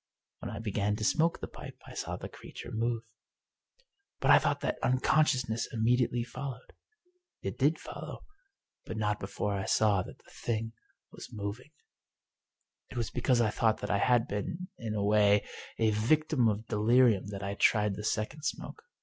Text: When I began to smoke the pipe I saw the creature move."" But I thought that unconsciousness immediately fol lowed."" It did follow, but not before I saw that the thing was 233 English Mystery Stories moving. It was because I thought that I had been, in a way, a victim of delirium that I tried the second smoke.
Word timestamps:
When 0.39 0.49
I 0.49 0.57
began 0.57 0.95
to 0.95 1.03
smoke 1.03 1.39
the 1.41 1.47
pipe 1.47 1.79
I 1.85 1.93
saw 1.93 2.15
the 2.17 2.27
creature 2.27 2.71
move."" 2.71 3.03
But 4.19 4.31
I 4.31 4.39
thought 4.39 4.61
that 4.61 4.79
unconsciousness 4.81 5.67
immediately 5.71 6.23
fol 6.23 6.53
lowed."" 6.53 6.73
It 7.47 7.59
did 7.59 7.79
follow, 7.79 8.25
but 8.83 8.97
not 8.97 9.19
before 9.19 9.53
I 9.53 9.65
saw 9.65 10.01
that 10.01 10.17
the 10.17 10.31
thing 10.31 10.73
was 11.11 11.27
233 11.27 11.69
English 11.69 11.69
Mystery 11.69 11.69
Stories 11.69 11.71
moving. 11.71 11.71
It 12.89 12.97
was 12.97 13.09
because 13.11 13.41
I 13.41 13.49
thought 13.51 13.77
that 13.81 13.91
I 13.91 13.99
had 13.99 14.27
been, 14.27 14.69
in 14.79 14.95
a 14.95 15.03
way, 15.03 15.45
a 15.77 15.91
victim 15.91 16.49
of 16.49 16.65
delirium 16.65 17.27
that 17.27 17.43
I 17.43 17.53
tried 17.53 17.93
the 17.95 18.03
second 18.03 18.41
smoke. 18.41 18.81